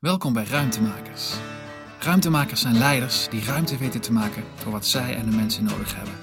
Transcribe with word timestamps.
Welkom 0.00 0.32
bij 0.32 0.44
Ruimtemakers. 0.44 1.34
Ruimtemakers 1.98 2.60
zijn 2.60 2.78
leiders 2.78 3.28
die 3.28 3.44
ruimte 3.44 3.76
weten 3.76 4.00
te 4.00 4.12
maken 4.12 4.44
voor 4.54 4.72
wat 4.72 4.86
zij 4.86 5.16
en 5.16 5.30
de 5.30 5.36
mensen 5.36 5.64
nodig 5.64 5.96
hebben. 5.96 6.14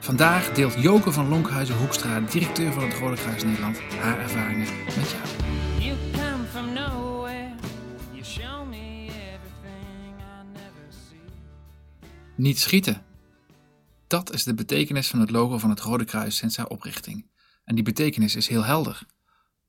Vandaag 0.00 0.52
deelt 0.52 0.82
Joke 0.82 1.12
van 1.12 1.28
Lonkhuizen 1.28 1.78
Hoekstra, 1.78 2.20
directeur 2.20 2.72
van 2.72 2.82
het 2.82 2.94
Rode 2.94 3.16
Kruis 3.16 3.44
Nederland, 3.44 3.80
haar 3.80 4.18
ervaringen 4.18 4.68
met 4.84 5.10
jou. 5.10 5.22
You 5.78 5.96
come 6.12 6.44
from 6.44 6.72
nowhere. 6.72 7.50
You 8.10 8.24
show 8.24 8.68
me 8.68 9.06
everything 9.06 10.20
I 10.20 10.46
never 10.52 10.86
see. 11.08 11.18
Niet 12.34 12.58
schieten. 12.58 13.02
Dat 14.06 14.32
is 14.32 14.44
de 14.44 14.54
betekenis 14.54 15.08
van 15.08 15.20
het 15.20 15.30
logo 15.30 15.58
van 15.58 15.70
het 15.70 15.80
Rode 15.80 16.04
Kruis 16.04 16.36
sinds 16.36 16.56
haar 16.56 16.68
oprichting. 16.68 17.26
En 17.64 17.74
die 17.74 17.84
betekenis 17.84 18.36
is 18.36 18.48
heel 18.48 18.64
helder. 18.64 19.02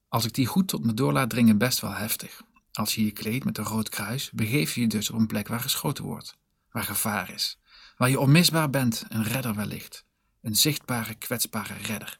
Als 0.09 0.25
ik 0.25 0.33
die 0.33 0.45
goed 0.45 0.67
tot 0.67 0.85
me 0.85 0.93
door 0.93 1.13
laat 1.13 1.29
dringen, 1.29 1.57
best 1.57 1.79
wel 1.79 1.93
heftig. 1.93 2.41
Als 2.75 2.95
je 2.95 3.05
je 3.05 3.11
kleedt 3.11 3.45
met 3.45 3.57
een 3.57 3.63
rood 3.63 3.89
kruis, 3.89 4.31
begeef 4.31 4.75
je 4.75 4.81
je 4.81 4.87
dus 4.87 5.09
op 5.09 5.19
een 5.19 5.27
plek 5.27 5.47
waar 5.47 5.59
geschoten 5.59 6.03
wordt, 6.03 6.37
waar 6.71 6.83
gevaar 6.83 7.29
is, 7.29 7.59
waar 7.97 8.09
je 8.09 8.19
onmisbaar 8.19 8.69
bent, 8.69 9.05
een 9.09 9.23
redder 9.23 9.55
wellicht, 9.55 10.05
een 10.41 10.55
zichtbare, 10.55 11.15
kwetsbare 11.15 11.73
redder. 11.73 12.19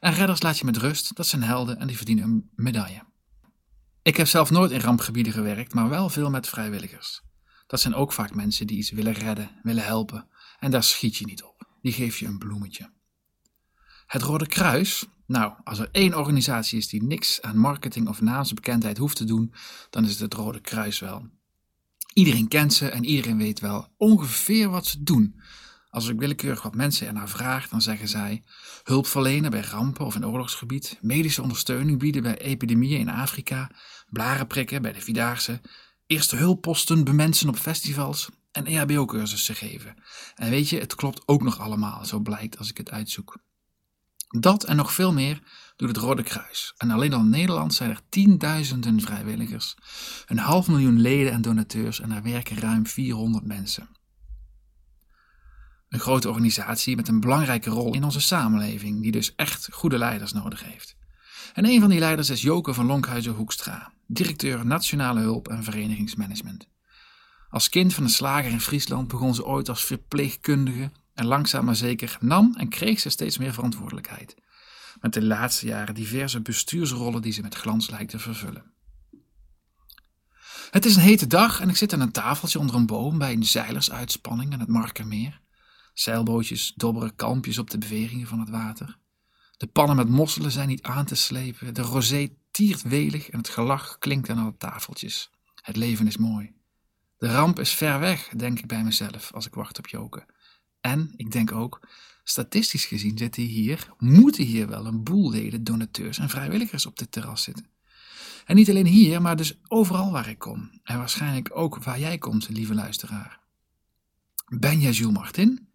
En 0.00 0.14
redders 0.14 0.42
laat 0.42 0.58
je 0.58 0.64
met 0.64 0.76
rust, 0.76 1.16
dat 1.16 1.26
zijn 1.26 1.42
helden 1.42 1.78
en 1.78 1.86
die 1.86 1.96
verdienen 1.96 2.24
een 2.24 2.50
medaille. 2.54 3.04
Ik 4.02 4.16
heb 4.16 4.26
zelf 4.26 4.50
nooit 4.50 4.70
in 4.70 4.80
rampgebieden 4.80 5.32
gewerkt, 5.32 5.74
maar 5.74 5.88
wel 5.88 6.08
veel 6.08 6.30
met 6.30 6.48
vrijwilligers. 6.48 7.22
Dat 7.66 7.80
zijn 7.80 7.94
ook 7.94 8.12
vaak 8.12 8.34
mensen 8.34 8.66
die 8.66 8.76
iets 8.76 8.90
willen 8.90 9.12
redden, 9.12 9.50
willen 9.62 9.84
helpen, 9.84 10.28
en 10.58 10.70
daar 10.70 10.82
schiet 10.82 11.16
je 11.16 11.24
niet 11.24 11.42
op. 11.42 11.66
Die 11.82 11.92
geef 11.92 12.18
je 12.18 12.26
een 12.26 12.38
bloemetje. 12.38 12.92
Het 14.06 14.22
Rode 14.22 14.46
Kruis, 14.46 15.06
nou, 15.26 15.52
als 15.64 15.78
er 15.78 15.88
één 15.92 16.18
organisatie 16.18 16.78
is 16.78 16.88
die 16.88 17.02
niks 17.02 17.42
aan 17.42 17.56
marketing 17.56 18.08
of 18.08 18.20
naamsbekendheid 18.20 18.98
hoeft 18.98 19.16
te 19.16 19.24
doen, 19.24 19.54
dan 19.90 20.04
is 20.04 20.10
het 20.10 20.20
het 20.20 20.34
Rode 20.34 20.60
Kruis 20.60 20.98
wel. 20.98 21.28
Iedereen 22.12 22.48
kent 22.48 22.74
ze 22.74 22.88
en 22.88 23.04
iedereen 23.04 23.38
weet 23.38 23.60
wel 23.60 23.88
ongeveer 23.96 24.68
wat 24.68 24.86
ze 24.86 25.02
doen. 25.02 25.40
Als 25.90 26.08
ik 26.08 26.18
willekeurig 26.18 26.62
wat 26.62 26.74
mensen 26.74 27.06
ernaar 27.06 27.28
vraag, 27.28 27.68
dan 27.68 27.82
zeggen 27.82 28.08
zij 28.08 28.42
hulp 28.82 29.06
verlenen 29.06 29.50
bij 29.50 29.60
rampen 29.60 30.06
of 30.06 30.14
in 30.14 30.26
oorlogsgebied, 30.26 30.98
medische 31.00 31.42
ondersteuning 31.42 31.98
bieden 31.98 32.22
bij 32.22 32.38
epidemieën 32.38 33.00
in 33.00 33.08
Afrika, 33.08 33.70
blaren 34.10 34.46
prikken 34.46 34.82
bij 34.82 34.92
de 34.92 35.00
Vierdaagse, 35.00 35.60
eerste 36.06 36.36
hulpposten 36.36 37.04
bemensen 37.04 37.48
op 37.48 37.56
festivals 37.56 38.28
en 38.52 38.66
EHBO-cursussen 38.66 39.54
geven. 39.54 39.94
En 40.34 40.50
weet 40.50 40.68
je, 40.68 40.78
het 40.78 40.94
klopt 40.94 41.22
ook 41.28 41.42
nog 41.42 41.58
allemaal, 41.58 42.04
zo 42.04 42.18
blijkt 42.18 42.58
als 42.58 42.70
ik 42.70 42.76
het 42.76 42.90
uitzoek. 42.90 43.38
Dat 44.38 44.64
en 44.64 44.76
nog 44.76 44.92
veel 44.92 45.12
meer 45.12 45.42
doet 45.76 45.88
het 45.88 45.96
Rode 45.96 46.22
Kruis. 46.22 46.74
En 46.76 46.90
alleen 46.90 47.12
al 47.12 47.20
in 47.20 47.28
Nederland 47.28 47.74
zijn 47.74 47.90
er 47.90 48.00
tienduizenden 48.08 49.00
vrijwilligers, 49.00 49.76
een 50.26 50.38
half 50.38 50.68
miljoen 50.68 51.00
leden 51.00 51.32
en 51.32 51.42
donateurs 51.42 52.00
en 52.00 52.10
er 52.10 52.22
werken 52.22 52.58
ruim 52.58 52.86
400 52.86 53.46
mensen. 53.46 53.88
Een 55.88 56.00
grote 56.00 56.28
organisatie 56.28 56.96
met 56.96 57.08
een 57.08 57.20
belangrijke 57.20 57.70
rol 57.70 57.94
in 57.94 58.04
onze 58.04 58.20
samenleving, 58.20 59.02
die 59.02 59.12
dus 59.12 59.34
echt 59.34 59.68
goede 59.72 59.98
leiders 59.98 60.32
nodig 60.32 60.64
heeft. 60.64 60.96
En 61.52 61.66
een 61.66 61.80
van 61.80 61.90
die 61.90 61.98
leiders 61.98 62.30
is 62.30 62.42
Joke 62.42 62.74
van 62.74 62.86
Lonkhuizen 62.86 63.32
Hoekstra, 63.32 63.92
directeur 64.06 64.66
Nationale 64.66 65.20
Hulp 65.20 65.48
en 65.48 65.64
Verenigingsmanagement. 65.64 66.68
Als 67.48 67.68
kind 67.68 67.94
van 67.94 68.04
een 68.04 68.10
slager 68.10 68.50
in 68.50 68.60
Friesland 68.60 69.08
begon 69.08 69.34
ze 69.34 69.44
ooit 69.44 69.68
als 69.68 69.84
verpleegkundige 69.84 70.90
en 71.14 71.26
langzaam 71.26 71.64
maar 71.64 71.76
zeker 71.76 72.16
nam 72.20 72.54
en 72.56 72.68
kreeg 72.68 73.00
ze 73.00 73.08
steeds 73.08 73.38
meer 73.38 73.52
verantwoordelijkheid. 73.52 74.34
Met 75.00 75.12
de 75.12 75.22
laatste 75.22 75.66
jaren 75.66 75.94
diverse 75.94 76.40
bestuursrollen 76.40 77.22
die 77.22 77.32
ze 77.32 77.42
met 77.42 77.54
glans 77.54 77.90
lijkt 77.90 78.10
te 78.10 78.18
vervullen. 78.18 78.72
Het 80.70 80.84
is 80.84 80.96
een 80.96 81.02
hete 81.02 81.26
dag 81.26 81.60
en 81.60 81.68
ik 81.68 81.76
zit 81.76 81.92
aan 81.92 82.00
een 82.00 82.12
tafeltje 82.12 82.58
onder 82.58 82.76
een 82.76 82.86
boom 82.86 83.18
bij 83.18 83.32
een 83.32 83.44
zeilersuitspanning 83.44 84.52
aan 84.52 84.60
het 84.60 84.68
Markermeer. 84.68 85.40
Zeilbootjes 85.94 86.72
dobberen 86.76 87.16
kalmpjes 87.16 87.58
op 87.58 87.70
de 87.70 87.78
beweringen 87.78 88.26
van 88.26 88.40
het 88.40 88.50
water. 88.50 88.98
De 89.56 89.66
pannen 89.66 89.96
met 89.96 90.08
mosselen 90.08 90.50
zijn 90.50 90.68
niet 90.68 90.82
aan 90.82 91.04
te 91.04 91.14
slepen. 91.14 91.74
De 91.74 91.82
rosé 91.82 92.28
tiert 92.50 92.82
welig 92.82 93.30
en 93.30 93.38
het 93.38 93.48
gelach 93.48 93.98
klinkt 93.98 94.30
aan 94.30 94.38
alle 94.38 94.56
tafeltjes. 94.56 95.30
Het 95.54 95.76
leven 95.76 96.06
is 96.06 96.16
mooi. 96.16 96.52
De 97.18 97.32
ramp 97.32 97.58
is 97.58 97.70
ver 97.70 98.00
weg, 98.00 98.28
denk 98.28 98.58
ik 98.58 98.66
bij 98.66 98.84
mezelf 98.84 99.32
als 99.32 99.46
ik 99.46 99.54
wacht 99.54 99.78
op 99.78 99.86
Joke. 99.86 100.26
En 100.82 101.12
ik 101.16 101.30
denk 101.30 101.52
ook, 101.52 101.88
statistisch 102.24 102.84
gezien 102.84 103.18
zitten 103.18 103.42
hier, 103.42 103.88
moeten 103.98 104.44
hier 104.44 104.68
wel 104.68 104.86
een 104.86 105.02
boel 105.02 105.30
leden, 105.30 105.64
donateurs 105.64 106.18
en 106.18 106.28
vrijwilligers 106.28 106.86
op 106.86 106.98
dit 106.98 107.12
terras 107.12 107.42
zitten. 107.42 107.66
En 108.44 108.56
niet 108.56 108.70
alleen 108.70 108.86
hier, 108.86 109.22
maar 109.22 109.36
dus 109.36 109.58
overal 109.68 110.12
waar 110.12 110.28
ik 110.28 110.38
kom. 110.38 110.80
En 110.82 110.98
waarschijnlijk 110.98 111.50
ook 111.52 111.84
waar 111.84 111.98
jij 111.98 112.18
komt, 112.18 112.48
lieve 112.48 112.74
luisteraar. 112.74 113.40
Ben 114.46 114.80
jij 114.80 114.90
Jules 114.90 115.14
Martin? 115.14 115.68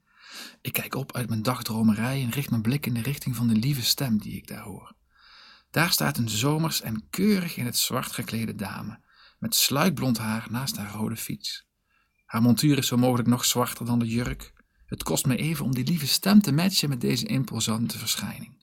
Ik 0.62 0.74
kijk 0.74 0.96
op 0.96 1.16
uit 1.16 1.30
mijn 1.30 1.42
dagdromerij 1.42 2.22
en 2.22 2.30
richt 2.30 2.50
mijn 2.50 2.62
blik 2.62 2.86
in 2.86 2.94
de 2.94 3.02
richting 3.02 3.36
van 3.36 3.48
de 3.48 3.56
lieve 3.56 3.84
stem 3.84 4.18
die 4.18 4.36
ik 4.36 4.48
daar 4.48 4.64
hoor. 4.64 4.96
Daar 5.72 5.92
staat 5.92 6.18
een 6.18 6.30
zomers 6.30 6.82
en 6.82 7.10
keurig 7.10 7.58
in 7.58 7.66
het 7.66 7.78
zwart 7.78 8.12
geklede 8.12 8.56
dame, 8.56 9.00
met 9.40 9.56
sluikblond 9.56 10.18
haar 10.18 10.48
naast 10.50 10.78
haar 10.78 10.92
rode 10.92 11.16
fiets. 11.16 11.68
Haar 12.26 12.42
montuur 12.42 12.78
is 12.78 12.88
zo 12.88 12.98
mogelijk 12.98 13.28
nog 13.28 13.46
zwarter 13.46 13.86
dan 13.86 14.00
de 14.00 14.08
jurk. 14.08 14.54
Het 14.88 15.04
kost 15.04 15.26
me 15.26 15.36
even 15.36 15.66
om 15.66 15.76
die 15.76 15.84
lieve 15.84 16.08
stem 16.08 16.42
te 16.42 16.52
matchen 16.52 16.90
met 16.90 17.02
deze 17.02 17.26
imposante 17.26 17.98
verschijning. 17.98 18.56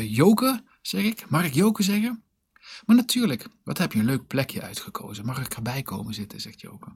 Joke, 0.00 0.64
zeg 0.82 1.04
ik. 1.04 1.30
Mag 1.30 1.44
ik 1.44 1.54
Joke 1.54 1.82
zeggen? 1.82 2.22
Maar 2.86 2.96
natuurlijk, 2.96 3.46
wat 3.64 3.78
heb 3.78 3.92
je 3.92 3.98
een 3.98 4.04
leuk 4.04 4.26
plekje 4.26 4.62
uitgekozen. 4.62 5.26
Mag 5.26 5.44
ik 5.44 5.54
erbij 5.54 5.82
komen 5.82 6.14
zitten, 6.14 6.40
zegt 6.40 6.60
Joke. 6.60 6.88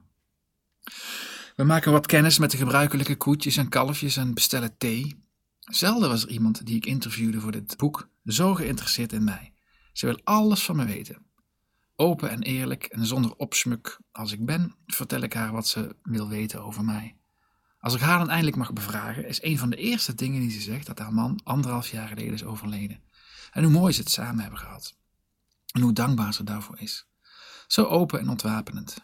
We 1.55 1.63
maken 1.63 1.91
wat 1.91 2.05
kennis 2.05 2.39
met 2.39 2.51
de 2.51 2.57
gebruikelijke 2.57 3.15
koetjes 3.15 3.57
en 3.57 3.69
kalfjes 3.69 4.17
en 4.17 4.33
bestellen 4.33 4.77
thee. 4.77 5.23
Zelden 5.59 6.09
was 6.09 6.23
er 6.23 6.29
iemand 6.29 6.65
die 6.65 6.75
ik 6.75 6.85
interviewde 6.85 7.39
voor 7.39 7.51
dit 7.51 7.77
boek 7.77 8.09
zo 8.25 8.53
geïnteresseerd 8.53 9.13
in 9.13 9.23
mij. 9.23 9.53
Ze 9.93 10.05
wil 10.05 10.19
alles 10.23 10.63
van 10.63 10.75
me 10.75 10.85
weten. 10.85 11.25
Open 11.95 12.29
en 12.29 12.41
eerlijk 12.41 12.83
en 12.83 13.05
zonder 13.05 13.35
opsmuk 13.35 13.99
als 14.11 14.31
ik 14.31 14.45
ben, 14.45 14.75
vertel 14.85 15.21
ik 15.21 15.33
haar 15.33 15.51
wat 15.51 15.67
ze 15.67 15.95
wil 16.03 16.27
weten 16.27 16.63
over 16.63 16.83
mij. 16.83 17.16
Als 17.87 17.95
ik 17.95 18.01
haar 18.01 18.17
dan 18.17 18.29
eindelijk 18.29 18.57
mag 18.57 18.73
bevragen, 18.73 19.27
is 19.27 19.41
een 19.41 19.57
van 19.57 19.69
de 19.69 19.75
eerste 19.75 20.15
dingen 20.15 20.41
die 20.41 20.51
ze 20.51 20.61
zegt 20.61 20.85
dat 20.85 20.99
haar 20.99 21.13
man 21.13 21.39
anderhalf 21.43 21.89
jaar 21.89 22.07
geleden 22.07 22.33
is 22.33 22.43
overleden. 22.43 23.01
En 23.51 23.63
hoe 23.63 23.71
mooi 23.71 23.93
ze 23.93 23.99
het 23.99 24.11
samen 24.11 24.39
hebben 24.39 24.59
gehad. 24.59 24.95
En 25.71 25.81
hoe 25.81 25.93
dankbaar 25.93 26.33
ze 26.33 26.43
daarvoor 26.43 26.79
is. 26.79 27.07
Zo 27.67 27.83
open 27.83 28.19
en 28.19 28.29
ontwapenend. 28.29 28.95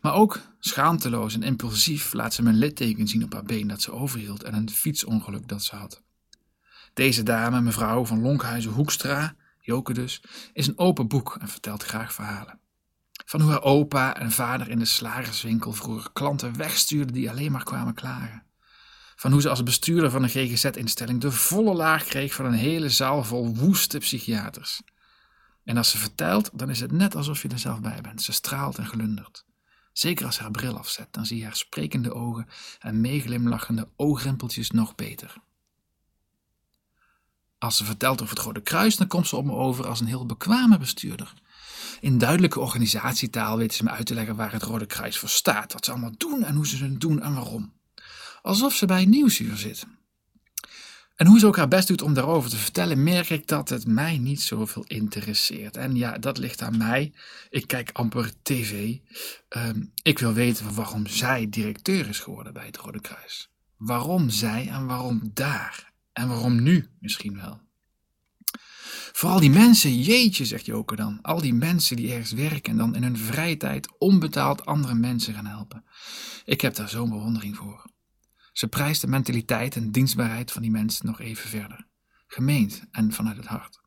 Maar 0.00 0.14
ook 0.14 0.40
schaamteloos 0.58 1.34
en 1.34 1.42
impulsief 1.42 2.12
laat 2.12 2.34
ze 2.34 2.42
mijn 2.42 2.58
litteken 2.58 3.08
zien 3.08 3.24
op 3.24 3.32
haar 3.32 3.42
been 3.42 3.68
dat 3.68 3.82
ze 3.82 3.92
overhield 3.92 4.42
en 4.42 4.54
een 4.54 4.70
fietsongeluk 4.70 5.48
dat 5.48 5.62
ze 5.62 5.76
had. 5.76 6.02
Deze 6.94 7.22
dame, 7.22 7.60
mevrouw 7.60 8.04
van 8.04 8.20
Lonkhuizen 8.20 8.72
Hoekstra, 8.72 9.34
Joke 9.60 9.92
dus, 9.92 10.22
is 10.52 10.66
een 10.66 10.78
open 10.78 11.08
boek 11.08 11.36
en 11.40 11.48
vertelt 11.48 11.82
graag 11.82 12.12
verhalen. 12.12 12.60
Van 13.28 13.40
hoe 13.40 13.50
haar 13.50 13.62
opa 13.62 14.16
en 14.16 14.32
vader 14.32 14.68
in 14.68 14.78
de 14.78 14.84
slagerswinkel 14.84 15.72
vroeger 15.72 16.10
klanten 16.12 16.56
wegstuurden 16.56 17.14
die 17.14 17.30
alleen 17.30 17.52
maar 17.52 17.64
kwamen 17.64 17.94
klagen. 17.94 18.42
Van 19.16 19.32
hoe 19.32 19.40
ze 19.40 19.48
als 19.48 19.62
bestuurder 19.62 20.10
van 20.10 20.22
een 20.22 20.28
GGZ-instelling 20.28 21.20
de 21.20 21.30
volle 21.30 21.74
laag 21.74 22.04
kreeg 22.04 22.34
van 22.34 22.44
een 22.44 22.52
hele 22.52 22.90
zaal 22.90 23.24
vol 23.24 23.56
woeste 23.56 23.98
psychiaters. 23.98 24.82
En 25.64 25.76
als 25.76 25.90
ze 25.90 25.98
vertelt, 25.98 26.50
dan 26.52 26.70
is 26.70 26.80
het 26.80 26.92
net 26.92 27.16
alsof 27.16 27.42
je 27.42 27.48
er 27.48 27.58
zelf 27.58 27.80
bij 27.80 28.00
bent. 28.00 28.22
Ze 28.22 28.32
straalt 28.32 28.78
en 28.78 28.86
glundert. 28.86 29.44
Zeker 29.92 30.26
als 30.26 30.34
ze 30.34 30.42
haar 30.42 30.50
bril 30.50 30.78
afzet, 30.78 31.08
dan 31.10 31.26
zie 31.26 31.38
je 31.38 31.44
haar 31.44 31.56
sprekende 31.56 32.14
ogen 32.14 32.48
en 32.78 33.00
meeglimlachende 33.00 33.88
oogrimpeltjes 33.96 34.70
nog 34.70 34.94
beter. 34.94 35.34
Als 37.58 37.76
ze 37.76 37.84
vertelt 37.84 38.22
over 38.22 38.36
het 38.36 38.44
Rode 38.44 38.62
Kruis, 38.62 38.96
dan 38.96 39.06
komt 39.06 39.28
ze 39.28 39.36
op 39.36 39.44
me 39.44 39.52
over 39.52 39.86
als 39.86 40.00
een 40.00 40.06
heel 40.06 40.26
bekwame 40.26 40.78
bestuurder. 40.78 41.34
In 42.00 42.18
duidelijke 42.18 42.60
organisatietaal 42.60 43.56
weten 43.58 43.76
ze 43.76 43.84
me 43.84 43.90
uit 43.90 44.06
te 44.06 44.14
leggen 44.14 44.36
waar 44.36 44.52
het 44.52 44.62
Rode 44.62 44.86
Kruis 44.86 45.18
voor 45.18 45.28
staat, 45.28 45.72
wat 45.72 45.84
ze 45.84 45.90
allemaal 45.90 46.16
doen 46.16 46.44
en 46.44 46.54
hoe 46.54 46.66
ze 46.66 46.84
het 46.84 47.00
doen 47.00 47.22
en 47.22 47.34
waarom. 47.34 47.72
Alsof 48.42 48.74
ze 48.74 48.86
bij 48.86 49.04
Nieuwsuur 49.04 49.56
zit. 49.56 49.86
En 51.18 51.26
hoe 51.26 51.38
ze 51.38 51.46
ook 51.46 51.56
haar 51.56 51.68
best 51.68 51.88
doet 51.88 52.02
om 52.02 52.14
daarover 52.14 52.50
te 52.50 52.56
vertellen, 52.56 53.02
merk 53.02 53.30
ik 53.30 53.46
dat 53.46 53.68
het 53.68 53.86
mij 53.86 54.18
niet 54.18 54.40
zoveel 54.40 54.84
interesseert. 54.86 55.76
En 55.76 55.96
ja, 55.96 56.18
dat 56.18 56.38
ligt 56.38 56.62
aan 56.62 56.76
mij. 56.76 57.12
Ik 57.50 57.66
kijk 57.66 57.90
amper 57.92 58.32
tv. 58.42 58.96
Ehm, 59.48 59.82
ik 60.02 60.18
wil 60.18 60.32
weten 60.32 60.74
waarom 60.74 61.06
zij 61.06 61.46
directeur 61.48 62.08
is 62.08 62.18
geworden 62.18 62.52
bij 62.52 62.66
het 62.66 62.76
Rode 62.76 63.00
Kruis. 63.00 63.50
Waarom 63.76 64.30
zij 64.30 64.68
en 64.68 64.86
waarom 64.86 65.30
daar? 65.34 65.92
En 66.12 66.28
waarom 66.28 66.62
nu 66.62 66.88
misschien 67.00 67.36
wel? 67.36 67.67
Vooral 69.12 69.40
die 69.40 69.50
mensen, 69.50 70.00
jeetje, 70.00 70.44
zegt 70.44 70.66
Joke 70.66 70.96
dan. 70.96 71.18
Al 71.22 71.40
die 71.40 71.54
mensen 71.54 71.96
die 71.96 72.12
ergens 72.12 72.32
werken 72.32 72.70
en 72.70 72.76
dan 72.76 72.94
in 72.94 73.02
hun 73.02 73.18
vrije 73.18 73.56
tijd 73.56 73.98
onbetaald 73.98 74.66
andere 74.66 74.94
mensen 74.94 75.34
gaan 75.34 75.46
helpen. 75.46 75.84
Ik 76.44 76.60
heb 76.60 76.74
daar 76.74 76.88
zo'n 76.88 77.10
bewondering 77.10 77.56
voor. 77.56 77.84
Ze 78.52 78.68
prijst 78.68 79.00
de 79.00 79.06
mentaliteit 79.06 79.76
en 79.76 79.90
dienstbaarheid 79.90 80.52
van 80.52 80.62
die 80.62 80.70
mensen 80.70 81.06
nog 81.06 81.20
even 81.20 81.48
verder. 81.48 81.86
Gemeend 82.26 82.82
en 82.90 83.12
vanuit 83.12 83.36
het 83.36 83.46
hart. 83.46 83.80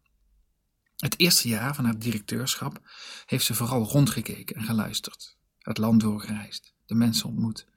Het 0.96 1.20
eerste 1.20 1.48
jaar 1.48 1.76
van 1.76 1.86
haar 1.86 2.00
directeurschap 2.00 2.80
heeft 3.26 3.46
ze 3.46 3.54
vooral 3.54 3.84
rondgekeken 3.84 4.56
en 4.56 4.64
geluisterd. 4.64 5.38
Het 5.60 5.78
land 5.78 6.02
doorgereisd, 6.02 6.74
de 6.86 6.96
mensen 6.96 7.30
ontmoet. 7.30 7.68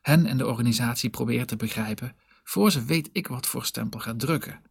Hen 0.00 0.26
en 0.26 0.36
de 0.36 0.46
organisatie 0.46 1.10
proberen 1.10 1.46
te 1.46 1.56
begrijpen 1.56 2.16
voor 2.44 2.70
ze 2.70 2.84
weet 2.84 3.08
ik 3.12 3.26
wat 3.26 3.46
voor 3.46 3.64
stempel 3.64 4.00
gaat 4.00 4.18
drukken. 4.18 4.62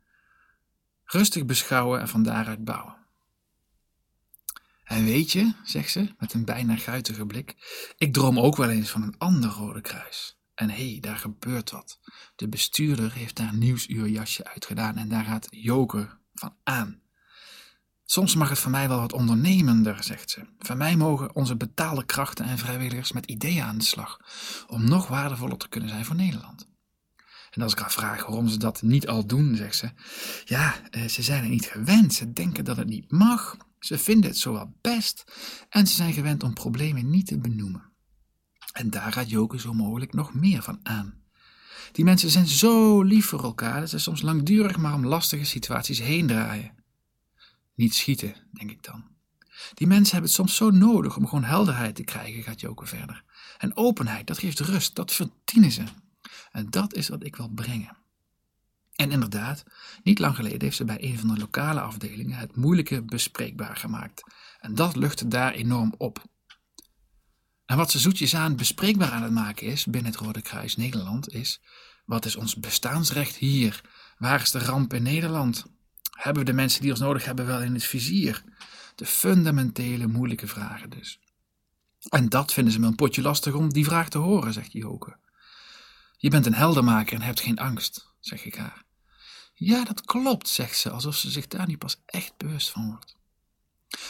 Rustig 1.12 1.46
beschouwen 1.46 2.00
en 2.00 2.08
van 2.08 2.24
daaruit 2.24 2.64
bouwen. 2.64 2.96
En 4.84 5.04
weet 5.04 5.32
je, 5.32 5.54
zegt 5.64 5.92
ze 5.92 6.14
met 6.18 6.34
een 6.34 6.46
bijna 6.46 6.76
guitige 6.76 7.26
blik, 7.26 7.56
ik 7.98 8.14
droom 8.14 8.40
ook 8.40 8.56
wel 8.56 8.70
eens 8.70 8.90
van 8.90 9.02
een 9.02 9.18
ander 9.18 9.50
Rode 9.50 9.82
Kruis. 9.82 10.40
En 10.56 10.70
hé, 10.70 10.90
hey, 10.90 11.00
daar 11.00 11.18
gebeurt 11.18 11.72
wat. 11.72 12.00
De 12.36 12.50
bestuurder 12.50 13.14
heeft 13.14 13.36
daar 13.36 13.56
nieuwsuurjasje 13.56 14.46
uitgedaan 14.46 14.98
en 14.98 15.10
daar 15.10 15.24
gaat 15.24 15.48
Joker 15.50 16.18
van 16.34 16.56
aan. 16.64 17.02
Soms 18.06 18.36
mag 18.36 18.50
het 18.50 18.60
van 18.60 18.72
mij 18.72 18.88
wel 18.88 19.00
wat 19.00 19.14
ondernemender, 19.14 20.04
zegt 20.04 20.30
ze. 20.30 20.46
Van 20.60 20.78
mij 20.78 20.96
mogen 20.96 21.36
onze 21.36 21.56
betaalde 21.56 22.06
krachten 22.06 22.46
en 22.46 22.58
vrijwilligers 22.58 23.12
met 23.12 23.26
ideeën 23.26 23.64
aan 23.64 23.78
de 23.78 23.84
slag, 23.84 24.20
om 24.68 24.84
nog 24.84 25.08
waardevoller 25.08 25.58
te 25.58 25.70
kunnen 25.70 25.90
zijn 25.90 26.06
voor 26.06 26.16
Nederland. 26.16 26.69
En 27.50 27.62
als 27.62 27.72
ik 27.72 27.80
haar 27.80 27.92
vraag 27.92 28.26
waarom 28.26 28.48
ze 28.48 28.58
dat 28.58 28.82
niet 28.82 29.08
al 29.08 29.26
doen, 29.26 29.56
zegt 29.56 29.76
ze: 29.76 29.90
Ja, 30.46 30.90
eh, 30.90 31.06
ze 31.08 31.22
zijn 31.22 31.44
er 31.44 31.50
niet 31.50 31.66
gewend. 31.66 32.14
Ze 32.14 32.32
denken 32.32 32.64
dat 32.64 32.78
het 32.78 32.88
niet 32.88 33.12
mag. 33.12 33.58
Ze 33.80 33.98
vinden 33.98 34.30
het 34.30 34.40
zowel 34.40 34.74
best 34.82 35.24
en 35.70 35.88
ze 35.88 35.96
zijn 35.96 36.14
gewend 36.14 36.44
om 36.44 36.54
problemen 36.54 37.10
niet 37.10 37.28
te 37.28 37.40
benoemen. 37.40 37.92
En 38.74 38.90
daar 38.90 39.12
gaat 39.12 39.30
Joke 39.30 39.60
zo 39.60 39.74
mogelijk 39.74 40.14
nog 40.14 40.34
meer 40.34 40.62
van 40.62 40.80
aan. 40.84 41.20
Die 41.92 42.06
mensen 42.06 42.30
zijn 42.30 42.48
zo 42.48 43.02
lief 43.02 43.26
voor 43.26 43.44
elkaar 43.44 43.80
dat 43.80 43.90
ze 43.90 43.98
soms 43.98 44.22
langdurig 44.22 44.78
maar 44.78 44.94
om 44.94 45.06
lastige 45.06 45.46
situaties 45.46 46.00
heen 46.00 46.28
draaien. 46.28 46.84
Niet 47.76 47.96
schieten, 47.96 48.36
denk 48.52 48.72
ik 48.72 48.84
dan. 48.84 49.04
Die 49.74 49.88
mensen 49.88 50.12
hebben 50.12 50.32
het 50.32 50.40
soms 50.40 50.56
zo 50.56 50.70
nodig 50.70 51.18
om 51.18 51.28
gewoon 51.28 51.44
helderheid 51.44 51.96
te 51.96 52.04
krijgen, 52.04 52.44
gaat 52.44 52.60
Joke 52.60 52.86
verder. 52.86 53.24
En 53.58 53.76
openheid, 53.76 54.28
dat 54.28 54.38
geeft 54.38 54.60
rust, 54.60 54.96
dat 54.96 55.14
verdienen 55.14 55.72
ze. 55.72 55.84
En 56.52 56.70
dat 56.70 56.94
is 56.94 57.10
wat 57.10 57.24
ik 57.24 57.36
wil 57.36 57.50
brengen. 57.50 57.98
En 58.96 59.12
inderdaad, 59.12 59.64
niet 60.04 60.20
lang 60.20 60.36
geleden 60.36 60.62
heeft 60.62 60.76
ze 60.76 60.86
bij 60.86 61.04
een 61.04 61.20
van 61.20 61.28
de 61.28 61.40
lokale 61.40 61.82
afdelingen 61.82 62.38
het 62.38 62.56
moeilijke 62.56 63.04
bespreekbaar 63.04 63.76
gemaakt. 63.76 64.24
En 64.60 64.76
dat 64.76 64.96
luchtte 64.96 65.28
daar 65.28 65.54
enorm 65.54 65.94
op. 65.98 66.24
En 67.66 67.78
wat 67.78 67.92
ze 67.92 68.00
zoetjes 68.00 68.36
aan 68.36 68.56
bespreekbaar 68.56 69.12
aan 69.12 69.24
het 69.24 69.32
maken 69.32 69.68
is 69.68 69.86
binnen 69.86 70.12
het 70.12 70.22
Rode 70.22 70.42
Kruis 70.42 70.76
Nederland 70.76 71.34
is: 71.34 71.62
wat 72.06 72.26
is 72.26 72.36
ons 72.36 72.56
bestaansrecht 72.56 73.36
hier? 73.36 73.82
Waar 74.18 74.42
is 74.42 74.52
de 74.52 74.60
ramp 74.60 74.94
in 74.94 75.04
Nederland? 75.04 75.66
Hebben 76.18 76.44
we 76.44 76.50
de 76.50 76.56
mensen 76.56 76.82
die 76.82 76.92
ons 76.92 77.00
nodig 77.00 77.26
hebben 77.26 77.46
wel 77.46 77.62
in 77.62 77.74
het 77.74 77.84
vizier? 77.84 78.44
De 78.96 79.06
fundamentele 79.06 80.08
moeilijke 80.08 80.48
vragen 80.48 80.90
dus. 80.90 81.20
En 82.10 82.30
dat 82.30 82.54
vinden 82.54 82.74
ze 82.74 82.80
me 82.80 82.88
een 82.88 82.96
potje 82.96 83.22
lastig 83.22 83.54
om 83.54 83.74
die 83.74 83.86
vraag 83.86 84.10
te 84.10 84.18
horen, 84.18 84.54
zegt 84.54 84.72
Joke. 84.72 85.18
Je 86.22 86.30
bent 86.30 86.46
een 86.46 86.54
heldermaker 86.54 87.16
en 87.16 87.22
hebt 87.22 87.40
geen 87.40 87.60
angst, 87.60 88.14
zeg 88.20 88.46
ik 88.46 88.56
haar. 88.56 88.84
Ja, 89.54 89.84
dat 89.84 90.02
klopt, 90.02 90.48
zegt 90.48 90.78
ze, 90.78 90.90
alsof 90.90 91.16
ze 91.16 91.30
zich 91.30 91.48
daar 91.48 91.68
nu 91.68 91.78
pas 91.78 92.02
echt 92.06 92.38
bewust 92.38 92.70
van 92.70 92.90
wordt. 92.90 93.16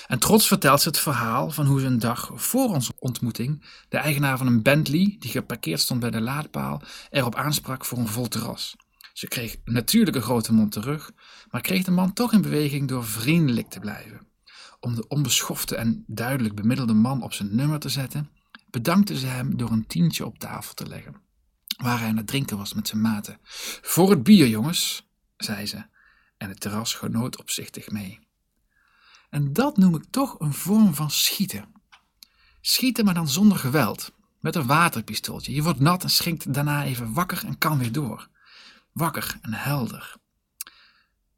En 0.08 0.20
trots 0.20 0.48
vertelt 0.48 0.82
ze 0.82 0.88
het 0.88 1.00
verhaal 1.00 1.52
van 1.52 1.66
hoe 1.66 1.80
ze 1.80 1.86
een 1.86 2.00
dag 2.00 2.32
voor 2.34 2.70
onze 2.70 2.94
ontmoeting 3.00 3.66
de 3.90 3.98
eigenaar 3.98 4.38
van 4.38 4.48
een 4.48 4.62
Bentley, 4.62 5.16
die 5.20 5.32
geparkeerd 5.32 5.80
stond 5.80 6.00
bij 6.00 6.10
de 6.10 6.22
laadpaal, 6.22 6.82
erop 7.10 7.36
aansprak 7.36 7.86
voor 7.86 7.98
een 7.98 8.08
vol 8.08 8.28
terras. 8.28 8.76
Ze 9.14 9.28
kreeg 9.28 9.56
natuurlijk 9.66 10.16
een 10.16 10.22
grote 10.22 10.54
mond 10.54 10.72
terug, 10.72 11.12
maar 11.52 11.62
kreeg 11.62 11.84
de 11.84 11.92
man 11.92 12.14
toch 12.14 12.34
in 12.34 12.42
beweging 12.42 12.88
door 12.88 13.06
vriendelijk 13.06 13.70
te 13.70 13.80
blijven. 13.80 14.28
Om 14.80 14.96
de 14.96 15.08
onbeschofte 15.08 15.76
en 15.76 16.04
duidelijk 16.08 16.56
bemiddelde 16.56 16.94
man 16.94 17.24
op 17.24 17.34
zijn 17.34 17.56
nummer 17.56 17.80
te 17.80 17.90
zetten, 17.90 18.30
bedankte 18.70 19.18
ze 19.18 19.26
hem 19.26 19.58
door 19.58 19.72
een 19.72 19.88
tientje 19.88 20.26
op 20.26 20.40
tafel 20.40 20.74
te 20.74 20.88
leggen, 20.88 21.29
waar 21.84 22.00
hij 22.00 22.08
aan 22.08 22.18
het 22.18 22.28
drinken 22.28 22.58
was 22.58 22.74
met 22.74 22.88
zijn 22.88 23.02
maten. 23.02 23.38
Voor 23.82 24.10
het 24.10 24.24
bier, 24.24 24.48
jongens, 24.48 25.08
zei 25.38 25.66
ze, 25.66 25.86
en 26.38 26.50
het 26.50 26.60
terras 26.60 26.94
genoot 26.94 27.38
opzichtig 27.38 27.90
mee. 27.90 28.20
En 29.30 29.54
dat 29.54 29.78
noem 29.78 29.96
ik 29.96 30.04
toch 30.10 30.40
een 30.40 30.54
vorm 30.54 30.94
van 30.96 31.12
schieten. 31.12 31.74
Schieten, 32.62 33.06
maar 33.06 33.14
dan 33.14 33.28
zonder 33.28 33.58
geweld, 33.58 34.12
met 34.40 34.56
een 34.56 34.66
waterpistooltje. 34.66 35.54
Je 35.54 35.64
wordt 35.64 35.80
nat 35.80 36.04
en 36.04 36.10
schrikt 36.10 36.54
daarna 36.54 36.84
even 36.84 37.14
wakker 37.14 37.46
en 37.46 37.58
kan 37.58 37.78
weer 37.78 37.92
door. 37.92 38.28
Wakker 38.94 39.38
en 39.42 39.54
helder. 39.54 40.16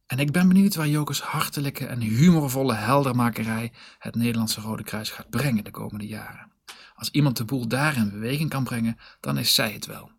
En 0.06 0.20
ik 0.20 0.32
ben 0.32 0.48
benieuwd 0.48 0.76
waar 0.76 0.88
Jokers 0.88 1.22
hartelijke 1.22 1.86
en 1.86 2.02
humorvolle 2.02 2.74
heldermakerij 2.74 3.72
het 4.00 4.16
Nederlandse 4.16 4.62
Rode 4.62 4.84
Kruis 4.84 5.10
gaat 5.10 5.30
brengen 5.30 5.64
de 5.64 5.72
komende 5.72 6.08
jaren. 6.08 6.52
Als 6.96 7.10
iemand 7.10 7.38
de 7.38 7.46
boel 7.46 7.68
daar 7.68 7.98
in 7.98 8.10
beweging 8.12 8.50
kan 8.50 8.64
brengen, 8.64 8.98
dan 9.20 9.38
is 9.38 9.54
zij 9.54 9.72
het 9.72 9.86
wel. 9.86 10.12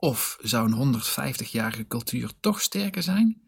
Of 0.00 0.36
zou 0.40 0.72
een 0.72 0.94
150-jarige 0.94 1.86
cultuur 1.86 2.30
toch 2.40 2.60
sterker 2.60 3.02
zijn? 3.02 3.42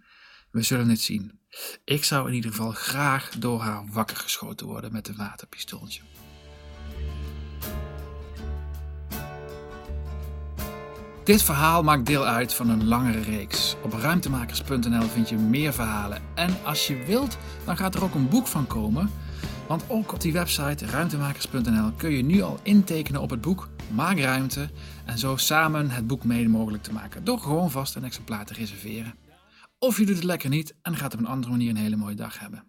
We 0.51 0.63
zullen 0.63 0.89
het 0.89 1.01
zien. 1.01 1.41
Ik 1.85 2.05
zou 2.05 2.29
in 2.29 2.35
ieder 2.35 2.51
geval 2.51 2.71
graag 2.71 3.31
door 3.39 3.61
haar 3.61 3.87
wakker 3.93 4.17
geschoten 4.17 4.67
worden 4.67 4.93
met 4.93 5.09
een 5.09 5.17
waterpistooltje. 5.17 6.01
Dit 11.25 11.43
verhaal 11.43 11.83
maakt 11.83 12.07
deel 12.07 12.27
uit 12.27 12.55
van 12.55 12.69
een 12.69 12.87
langere 12.87 13.21
reeks. 13.21 13.77
Op 13.83 13.93
ruimtemakers.nl 13.93 15.03
vind 15.03 15.29
je 15.29 15.37
meer 15.37 15.73
verhalen. 15.73 16.23
En 16.35 16.65
als 16.65 16.87
je 16.87 17.05
wilt, 17.05 17.39
dan 17.65 17.77
gaat 17.77 17.95
er 17.95 18.03
ook 18.03 18.15
een 18.15 18.29
boek 18.29 18.47
van 18.47 18.67
komen. 18.67 19.11
Want 19.67 19.85
ook 19.89 20.13
op 20.13 20.21
die 20.21 20.33
website 20.33 20.87
ruimtemakers.nl 20.87 21.93
kun 21.97 22.11
je 22.11 22.23
nu 22.23 22.43
al 22.43 22.59
intekenen 22.63 23.21
op 23.21 23.31
het 23.31 23.41
boek 23.41 23.69
Maak 23.95 24.19
Ruimte. 24.19 24.71
En 25.05 25.19
zo 25.19 25.37
samen 25.37 25.91
het 25.91 26.07
boek 26.07 26.25
mede 26.25 26.49
mogelijk 26.49 26.83
te 26.83 26.93
maken. 26.93 27.25
Door 27.25 27.39
gewoon 27.41 27.71
vast 27.71 27.95
een 27.95 28.05
exemplaar 28.05 28.47
te 28.47 28.55
reserveren. 28.55 29.15
Of 29.79 29.99
je 29.99 30.07
doet 30.07 30.15
het 30.15 30.25
lekker 30.25 30.49
niet 30.49 30.75
en 30.83 30.97
gaat 30.97 31.15
op 31.15 31.19
een 31.19 31.27
andere 31.27 31.53
manier 31.53 31.71
een 31.71 31.77
hele 31.77 31.97
mooie 31.97 32.15
dag 32.15 32.39
hebben. 32.39 32.68